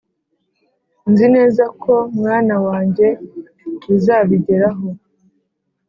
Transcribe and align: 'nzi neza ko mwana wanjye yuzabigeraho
'nzi 1.09 1.25
neza 1.35 1.63
ko 1.83 1.93
mwana 2.17 2.55
wanjye 2.65 3.07
yuzabigeraho 3.87 4.87